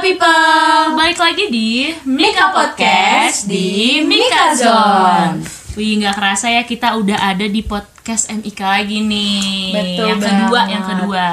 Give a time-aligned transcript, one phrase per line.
[0.00, 5.44] people, balik lagi di Mika Podcast di Mika Zone.
[5.76, 9.76] Wih nggak kerasa ya kita udah ada di podcast MIK lagi nih.
[9.76, 10.72] Betul yang kedua, banget.
[10.72, 11.26] yang kedua.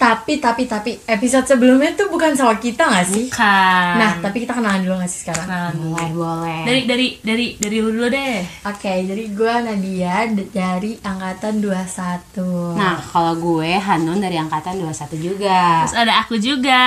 [0.00, 3.28] Tapi tapi tapi episode sebelumnya tuh bukan sama kita gak sih?
[3.28, 3.92] Bukan.
[4.00, 5.44] Nah, tapi kita kenalan dulu gak sih sekarang?
[5.44, 5.92] Kenalan dulu.
[5.92, 6.60] Boleh, boleh.
[6.64, 8.40] dari dari dari dari lu dulu deh.
[8.64, 10.24] Oke, jadi gue Nadia
[10.56, 12.80] dari angkatan 21.
[12.80, 15.84] Nah, kalau gue Hanun dari angkatan 21 juga.
[15.84, 16.80] Terus ada aku juga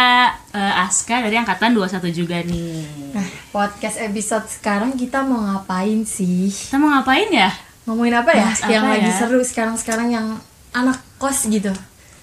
[0.50, 2.82] eh, Aska dari angkatan 21 juga nih.
[3.14, 6.50] Nah, podcast episode sekarang kita mau ngapain sih?
[6.50, 7.54] Kita mau ngapain ya?
[7.86, 8.50] Ngomongin apa ya?
[8.50, 9.18] Bahas yang apa lagi ya?
[9.22, 10.28] seru sekarang-sekarang yang
[10.74, 11.70] anak kos gitu.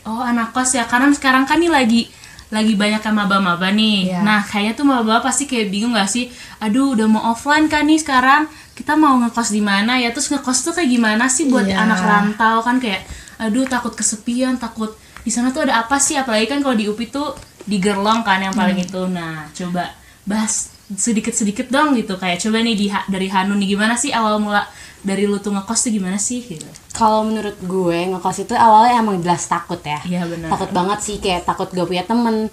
[0.05, 2.03] Oh anak kos ya karena sekarang kan nih lagi
[2.51, 4.11] lagi banyak yang maba-maba nih.
[4.11, 4.27] Iya.
[4.27, 6.27] Nah kayaknya tuh maba pasti kayak bingung gak sih?
[6.59, 10.11] Aduh udah mau offline kan nih sekarang kita mau ngekos di mana ya?
[10.11, 11.79] Terus ngekos tuh kayak gimana sih buat Iya.
[11.79, 13.07] anak rantau kan kayak
[13.39, 14.91] aduh takut kesepian takut
[15.23, 16.19] di sana tuh ada apa sih?
[16.19, 18.99] Apalagi kan kalau di UPI tuh di Gerlong kan yang paling itu.
[19.07, 19.95] Nah coba
[20.27, 24.67] bahas sedikit-sedikit dong gitu kayak coba nih di, dari Hanun nih gimana sih awal mula
[25.01, 26.67] dari lu tuh ngekos tuh gimana sih gitu?
[27.01, 30.05] Kalau menurut gue ngekos itu awalnya emang jelas takut ya.
[30.05, 30.53] Iya benar.
[30.53, 32.53] Takut banget sih kayak takut gak punya temen.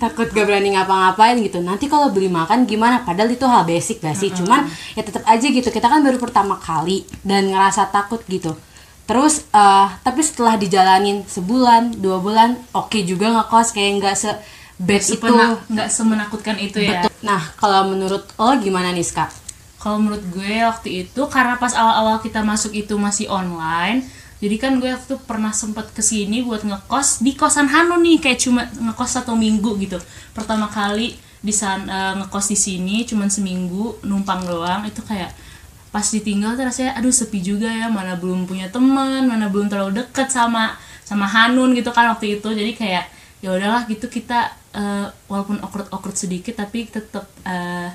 [0.00, 1.60] Takut gak berani ngapa-ngapain gitu.
[1.60, 3.04] Nanti kalau beli makan gimana?
[3.04, 4.32] Padahal itu hal basic gak sih?
[4.32, 4.64] Cuman
[4.96, 5.68] ya tetap aja gitu.
[5.68, 8.56] Kita kan baru pertama kali dan ngerasa takut gitu.
[9.04, 14.32] Terus eh tapi setelah dijalanin sebulan, dua bulan, oke juga ngekos kayak nggak se
[14.80, 15.34] bad itu.
[15.68, 17.04] Nggak semenakutkan itu ya.
[17.04, 17.12] Betul.
[17.20, 19.43] Nah, kalau menurut lo gimana nih, Ska?
[19.84, 24.00] Kalau menurut gue waktu itu karena pas awal-awal kita masuk itu masih online,
[24.40, 28.40] jadi kan gue waktu pernah sempat ke sini buat ngekos di kosan Hanu nih kayak
[28.40, 30.00] cuma ngekos satu minggu gitu.
[30.32, 31.12] Pertama kali
[31.44, 35.28] di sana ngekos di sini cuman seminggu numpang doang itu kayak
[35.92, 40.00] pas ditinggal tuh rasanya aduh sepi juga ya mana belum punya teman mana belum terlalu
[40.00, 40.72] deket sama
[41.04, 43.04] sama Hanun gitu kan waktu itu jadi kayak
[43.44, 47.92] ya udahlah gitu kita eh, walaupun awkward awkward sedikit tapi tetap eh,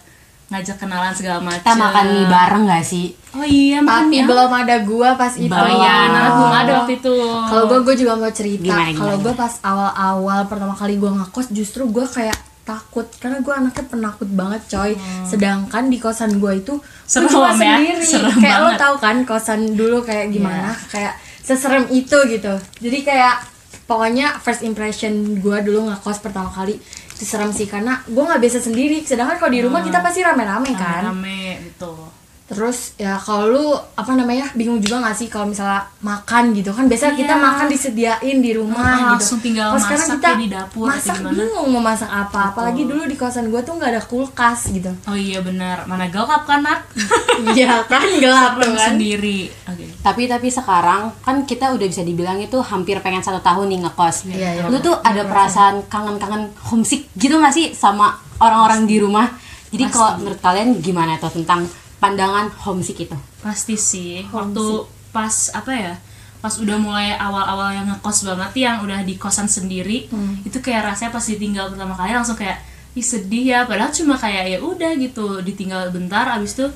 [0.49, 3.13] ngajak kenalan segala macam Kita makan mie bareng gak sih?
[3.29, 4.25] oh iya makan Tapi ya.
[4.25, 5.45] belum ada gua pas itu.
[5.47, 8.73] oh iya Nara belum ada waktu itu Kalau gue gue juga mau cerita.
[8.91, 13.85] Kalau gue pas awal-awal pertama kali gue ngekos justru gue kayak takut karena gue anaknya
[13.87, 14.91] penakut banget coy.
[15.23, 18.01] Sedangkan di kosan gue itu Serem cuma ya, sendiri.
[18.03, 18.79] serem kayak lo banget.
[18.79, 20.73] tau kan kosan dulu kayak gimana?
[20.87, 22.53] Kayak seserem itu gitu.
[22.79, 23.41] Jadi kayak
[23.85, 26.77] pokoknya first impression gue dulu ngekos pertama kali
[27.19, 29.03] itu serem sih karena gue nggak biasa sendiri.
[29.03, 31.11] Sedangkan kalau di rumah kita pasti rame-rame kan.
[31.11, 32.18] rame gitu
[32.49, 36.85] Terus ya kalau lu apa namanya bingung juga gak sih kalau misalnya makan gitu kan
[36.85, 37.39] biasa kita Iya.
[37.39, 39.09] makan disediain di rumah Ah, gitu.
[39.13, 41.37] langsung tinggal Kalau sekarang masak kita ya di dapur atau masak gimana.
[41.37, 42.39] bingung mau masak apa.
[42.49, 44.89] Apalagi dulu di kosan gue tuh nggak ada kulkas gitu.
[45.03, 46.81] oh iya benar mana gelap kan Nat
[47.49, 48.87] Iya kan gelap Serem kan.
[48.89, 53.67] sendiri oke Tapi tapi sekarang kan kita udah bisa dibilang itu hampir pengen satu tahun
[53.67, 54.17] nih ngekos.
[54.25, 54.63] Iya, iya.
[54.65, 59.27] Lu tuh ada perasaan kangen-kangen homesick gitu gak sih sama orang-orang di rumah?
[59.69, 63.15] Jadi kalau menurut kalian gimana tuh tentang pandangan homesick itu?
[63.39, 64.65] pasti sih waktu
[65.09, 65.93] pas apa ya
[66.37, 70.39] pas udah mulai awal-awal yang ngekos banget yang udah di kosan sendiri Hmm.
[70.41, 72.59] itu kayak rasanya pas ditinggal pertama kali langsung kayak
[72.91, 76.67] ih sedih ya padahal cuma kayak ya udah gitu ditinggal bentar abis itu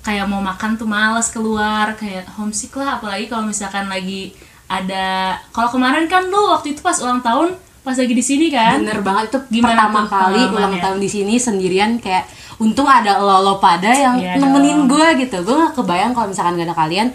[0.00, 4.32] kayak mau makan tuh males keluar kayak homesick lah apalagi kalau misalkan lagi
[4.66, 8.78] ada kalau kemarin kan lu waktu itu pas ulang tahun pas lagi di sini kan
[8.78, 10.80] Bener banget itu Gimana pertama tuh kali ulang pengalamannya?
[10.80, 12.24] tahun di sini sendirian kayak
[12.60, 15.40] untung ada lo lo pada yang Iya nemenin gue gitu.
[15.42, 17.08] Gue gak kebayang kalau misalkan gak ada kalian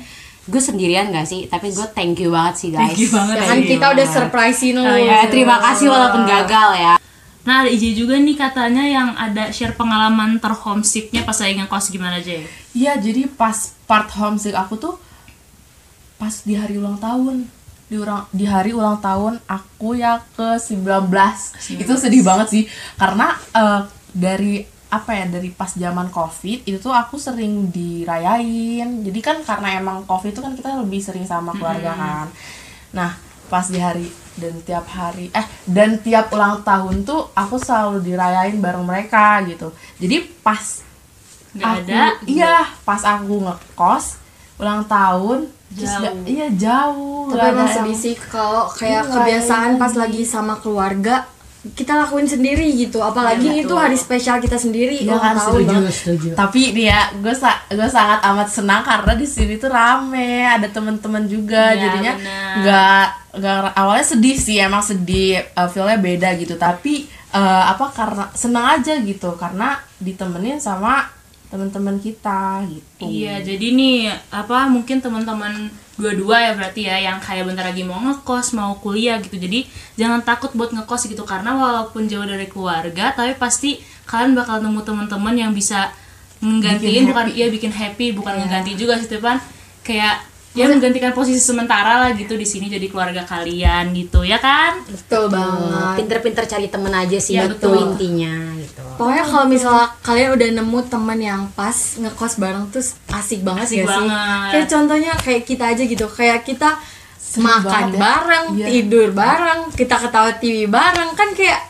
[0.49, 1.45] gue sendirian gak sih?
[1.45, 2.91] Tapi gue thank you banget sih guys.
[2.91, 4.81] Thank you banget Ya kan Thank you kita udah surprisein lu.
[4.81, 6.93] Oh, Ya, terima kasih walaupun gagal ya.
[7.45, 12.17] Nah ada Ije juga nih katanya yang ada share pengalaman terhomesicknya pas lagi ngekos gimana
[12.17, 12.41] aja
[12.73, 14.97] Iya, jadi pas part homesick aku tuh
[16.17, 17.45] pas di hari ulang tahun.
[17.85, 21.05] Di, urang, di hari ulang tahun aku ya ke 19.
[21.77, 22.63] Itu sedih banget sih
[22.97, 29.01] karena eh, dari apa ya dari pas zaman covid itu tuh aku sering dirayain.
[29.01, 32.27] Jadi kan karena emang covid itu kan kita lebih sering sama keluarga kan.
[32.91, 33.11] Nah
[33.45, 38.57] pas di hari dan tiap hari eh dan tiap ulang tahun tuh aku selalu dirayain
[38.57, 39.69] bareng mereka gitu.
[39.97, 40.81] Jadi pas
[41.51, 42.53] Nggak Aku- ada iya
[42.83, 44.19] pas aku ngekos
[44.57, 45.87] ulang tahun Jauh.
[45.87, 47.31] nggak- iya jauh.
[47.31, 49.79] Tapi emang sedih sih kalau kayak Iya, kebiasaan iya.
[49.79, 51.23] pas lagi sama keluarga
[51.73, 53.01] kita lakuin sendiri gitu.
[53.01, 55.89] Apalagi Iya, itu hari spesial kita sendiri ulang kan, tahun.
[55.89, 56.27] setuju.
[56.37, 60.69] tapi nih ya gue sa gue sangat amat senang karena di sini tuh rame ada
[60.69, 62.13] teman-teman juga Iya, jadinya
[62.61, 67.03] nggak nggak awalnya sedih sih emang sedih uh, feelnya beda gitu tapi
[67.33, 71.09] uh, apa karena senang aja gitu karena ditemenin sama
[71.49, 73.97] teman-teman kita gitu Iya, jadi nih
[74.29, 79.19] apa mungkin teman-teman dua-dua ya berarti ya yang kayak bentar lagi mau ngekos mau kuliah
[79.23, 79.39] gitu.
[79.39, 84.61] Jadi jangan takut buat ngekos gitu karena walaupun jauh dari keluarga tapi pasti kalian bakal
[84.61, 85.89] nemu teman-teman yang bisa
[86.43, 89.39] menggantiin bukan iya bikin happy bukan ngeganti juga sih Tepan
[89.81, 90.21] kayak
[90.55, 94.79] ya menggantikan posisi sementara lah gitu di sini jadi keluarga kalian gitu ya kan?
[94.87, 95.99] Betul banget.
[95.99, 97.75] Pinter-pinter cari temen aja sih itu betul.
[97.75, 102.79] intinya gitu Pokoknya kalau misalnya kalian udah nemu teman yang pas ngekos bareng tuh
[103.11, 103.89] asik banget Asik gak sih?
[103.89, 104.49] banget.
[104.49, 106.69] Kayak contohnya kayak kita aja gitu, kayak kita
[107.35, 107.99] makan banget ya.
[107.99, 108.65] bareng, Iya.
[108.65, 111.61] tidur bareng, kita ketawa TV bareng, kan kayak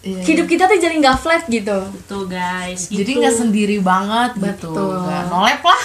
[0.00, 1.80] Iya, hidup kita tuh jadi nggak flat gitu.
[1.90, 3.20] betul guys jadi gitu.
[3.20, 5.00] nggak sendiri banget gitu Betul.
[5.00, 5.82] nggak nolep lah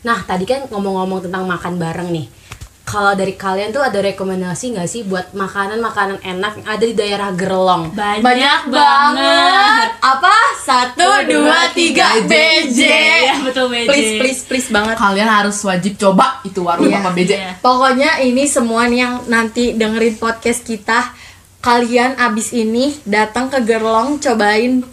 [0.00, 2.24] nah tadi kan ngomong-ngomong tentang makan bareng nih
[2.84, 7.32] kalau dari kalian tuh ada rekomendasi nggak sih buat makanan-makanan enak yang ada di daerah
[7.32, 9.88] Gerlong banyak, Banyak banget.
[9.98, 10.36] Apa?
[10.60, 12.80] Satu, dua, tiga, BJ.
[13.24, 14.96] ya betul BJ Please, please, please banget.
[14.96, 17.00] kalian harus wajib coba itu warung Iya.
[17.00, 17.52] Papa BJ Iya.
[17.58, 21.08] Pokoknya ini semua nih yang nanti dengerin podcast kita
[21.58, 24.84] Kalian abis ini datang ke Gerlong cobain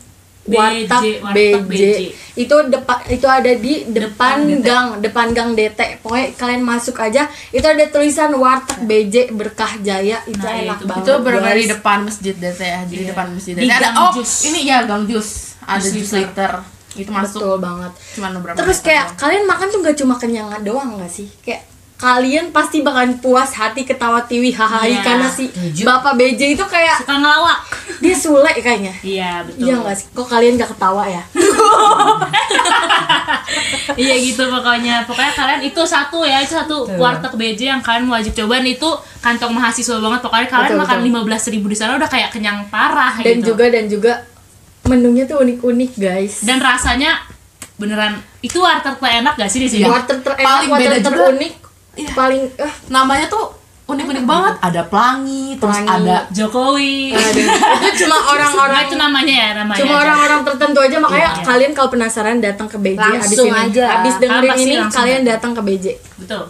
[0.43, 0.89] BJ,
[1.19, 1.83] warteg BJ.
[1.85, 2.01] BJ.
[2.35, 4.61] Itu depan itu ada di depan, DT.
[4.61, 6.01] gang, depan gang DT.
[6.01, 10.17] Pokoknya kalian masuk aja, itu ada tulisan warteg BJ Berkah Jaya.
[10.23, 10.85] Itu Nah, enak itu.
[10.85, 11.03] banget.
[11.03, 13.09] itu benar di depan masjid DT ya jadi Iya.
[13.11, 14.31] depan masjid Di DT ada Gang oh Jus.
[14.43, 15.29] ini ya gang jus
[15.61, 16.51] ada Jus liter.
[16.91, 17.91] itu masuk Betul banget.
[18.11, 19.19] cuma beberapa Terus kayak doang.
[19.21, 21.29] kalian makan tuh gak cuma kenyangan doang gak sih?
[21.39, 21.63] Kayak
[22.01, 25.06] kalian pasti bakalan puas hati ketawa tiwi hahaha Iya.
[25.06, 25.45] karena si
[25.81, 27.62] Bapak BJ itu kayak suka ngelawak
[28.01, 28.89] dia sule kayaknya.
[29.01, 30.06] iya betul Iya gak sih?
[30.09, 31.21] Kok kalian gak ketawa ya?
[33.94, 38.33] iya gitu pokoknya pokoknya kalian itu satu ya itu satu warteg BJ yang kalian wajib
[38.33, 38.89] cobain itu
[39.19, 42.65] kantong mahasiswa banget pokoknya kalian Betul, makan lima belas ribu di sana udah kayak kenyang
[42.68, 44.13] parah Dan gitu juga dan juga
[44.83, 46.42] menunya tuh unik-unik guys.
[46.42, 47.21] dan rasanya
[47.77, 51.54] beneran itu warteg terenak gak sih di sini Warteg terenak, Paling warteg terunik,
[51.93, 52.09] Iya.
[52.11, 52.73] paling eh.
[52.88, 53.51] Namanya tuh
[53.83, 54.53] unik-unik banget.
[54.61, 56.07] Ada pelangi terus Pelangi.
[56.07, 57.11] ada Jokowi.
[57.11, 57.47] Aduh,
[57.81, 59.79] itu cuma orang-orang itu namanya ya namanya.
[59.79, 60.97] cuma orang-orang tertentu aja.
[60.97, 61.43] Makanya Iya.
[61.43, 63.59] kalian kalau penasaran datang ke BJ abis Langsung ini.
[63.61, 63.83] aja.
[63.97, 65.51] abis dengerin ini kalian datang.
[65.51, 65.85] ke BJ
[66.17, 66.43] betul.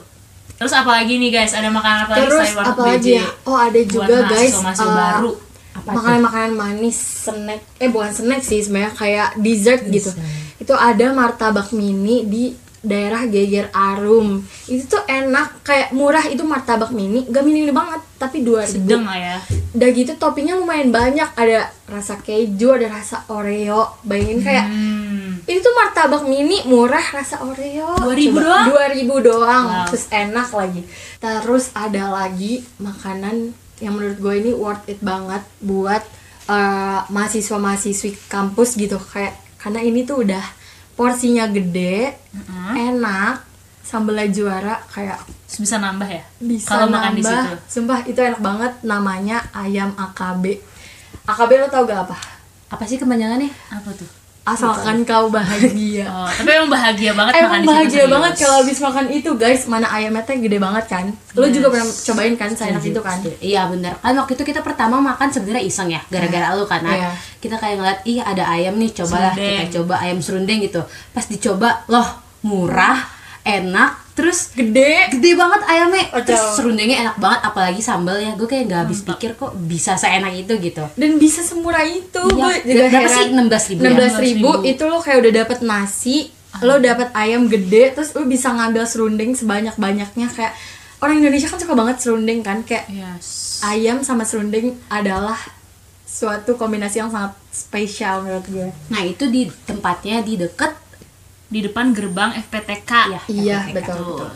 [0.53, 1.51] Terus apa lagi nih guys?
[1.51, 3.17] Ada makanan apa lagi terus selain warteg apa lagi BJ?
[3.17, 3.25] ya?
[3.43, 5.31] Oh ada Buat juga guys mahasiswa-mahasiswa eh, baru.
[5.81, 7.61] Makanan-makanan manis snack.
[7.79, 10.13] Eh bukan snack sih sebenarnya kayak dessert gitu.
[10.55, 12.43] Itu ada martabak mini di
[12.81, 14.41] daerah Geger Arum.
[14.65, 17.29] Itu tuh enak kayak murah itu martabak mini.
[17.29, 19.37] Gak mini banget tapi dua sedang lah ya.
[19.77, 21.29] Udah gitu toppingnya lumayan banyak.
[21.37, 24.01] Ada rasa keju ada rasa oreo.
[24.01, 25.45] Bayangin kayak hmm.
[25.45, 28.01] itu tuh martabak mini murah rasa oreo.
[28.01, 28.65] 2000 Coba, doang?
[28.73, 29.85] 2000 doang Wow.
[29.93, 30.81] terus enak lagi.
[31.21, 36.01] Terus ada lagi makanan yang menurut gue ini worth it banget buat
[36.49, 38.97] eh, mahasiswa mahasiswi kampus gitu.
[38.97, 40.41] Kayak karena ini tuh udah
[40.97, 42.13] porsinya gede
[42.73, 43.35] enak
[43.81, 46.23] sambelnya juara kayak Terus bisa nambah ya?
[46.37, 47.43] Bisa kalau makan di nambah.
[47.43, 47.55] situ.
[47.69, 50.63] Sumpah itu enak banget namanya ayam AKB
[51.23, 52.17] AKB lo tau gak apa?
[52.69, 54.07] Apa sih kepanjangannya apa tuh?
[54.41, 56.01] Asalkan kau bahagia.
[56.09, 58.09] Oh, tapi emang bahagia banget makan Emang di situ bahagia serius.
[58.09, 59.61] banget kalau habis makan itu guys.
[59.65, 61.05] Mana ayamnya teh gede banget kan?
[61.35, 62.49] Lo juga pernah cobain kan?
[62.49, 63.21] Seenak itu kan?
[63.37, 63.93] Iya bener.
[63.97, 67.13] Kan waktu itu kita pertama makan sebenarnya iseng ya gara-gara lu kan Iya.
[67.37, 69.51] kita kayak ngeliat ih ada ayam nih cobalah Serundeng.
[69.59, 70.81] kita coba ayam serundeng gitu.
[71.11, 72.07] Pas dicoba loh
[72.41, 75.09] murah enak terus gede.
[75.17, 76.05] gede banget ayamnya.
[76.13, 80.35] Oh, terus serundengnya enak banget apalagi sambalnya gue kayak nggak habis pikir kok bisa seenak
[80.35, 80.85] itu gitu.
[80.93, 82.21] Dan bisa semurah itu.
[82.21, 82.61] Iya.
[82.61, 83.57] gue juga Berapa heran.
[83.57, 83.75] sih?
[83.77, 83.89] 16.000 ya?
[84.13, 84.49] 16 ribu.
[84.61, 84.71] 16.000.
[84.77, 86.17] itu lo kayak udah dapet nasi
[86.59, 90.51] lo dapet ayam gede terus lo bisa ngambil serundeng sebanyak banyaknya kayak
[90.99, 92.61] orang Indonesia kan suka banget serundeng kan?
[92.61, 93.59] Kayak yes.
[93.65, 95.39] ayam sama serundeng adalah
[96.05, 98.67] suatu kombinasi yang sangat spesial menurut gue.
[98.91, 100.80] Nah itu di tempatnya di deket
[101.51, 103.75] di depan gerbang FPTK ya iya FPTK.
[103.75, 104.29] betul betul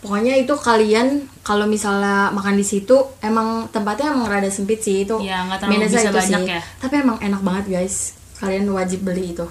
[0.00, 1.08] pokoknya itu kalian
[1.40, 5.84] kalau misalnya makan di situ emang tempatnya emang rada sempit sih itu Iya, nggak terlalu
[5.86, 6.52] bisa itu banyak sih.
[6.52, 6.60] ya.
[6.78, 7.96] tapi emang enak banget guys
[8.36, 9.44] kalian wajib beli itu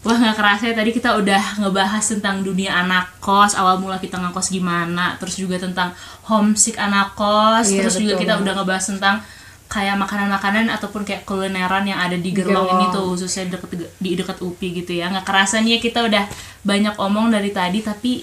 [0.00, 4.16] Wah nggak kerasa ya tadi kita udah ngebahas tentang dunia anak kos awal mula kita
[4.16, 8.44] ngekos gimana terus juga tentang homesick anak kos Iya, terus juga betul kita banget.
[8.44, 9.16] udah ngebahas tentang
[9.74, 12.78] kayak makanan-makanan ataupun kayak kulineran yang ada di Gerlong Gerlong.
[12.78, 15.10] ini tuh khususnya deket di dekat UPI gitu ya.
[15.10, 16.24] Nggak kerasa nih ya kita udah
[16.62, 18.22] banyak omong dari tadi tapi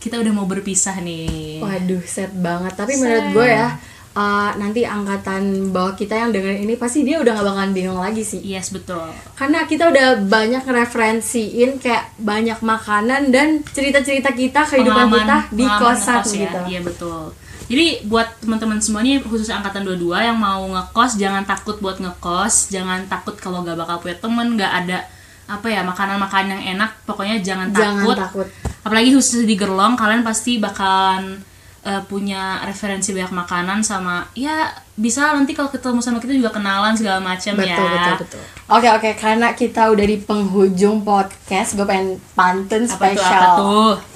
[0.00, 1.60] kita udah mau berpisah nih.
[1.60, 2.72] Waduh set banget.
[2.72, 3.76] Tapi menurut gue ya
[4.16, 8.24] uh, nanti angkatan bawah kita yang dengerin ini pasti dia udah gak bakalan bingung lagi
[8.24, 8.40] sih.
[8.40, 9.12] Yes betul.
[9.36, 15.80] Karena kita udah banyak referensiin kayak banyak makanan dan cerita-cerita kita kehidupan kita di pengalaman
[15.84, 16.40] kosan ngekos ya.
[16.40, 16.58] gitu.
[16.72, 17.24] Iya betul.
[17.66, 23.10] Jadi buat teman-teman semuanya khusus angkatan 22 yang mau ngekos jangan takut buat ngekos, jangan
[23.10, 24.98] takut kalau gak bakal punya temen, gak ada
[25.46, 28.16] apa ya makanan-makanan yang enak, pokoknya jangan, jangan takut.
[28.18, 28.48] takut.
[28.86, 31.42] Apalagi khusus di Gerlong kalian pasti bakalan
[31.86, 36.98] uh, punya referensi banyak makanan sama ya bisa nanti kalau ketemu sama kita juga kenalan
[36.98, 37.78] segala macam ya.
[37.78, 38.42] Betul betul betul.
[38.66, 43.06] Oke oke karena kita udah di penghujung podcast, gue pengen pantun apa.
[43.14, 44.15] Tuh, apa tuh?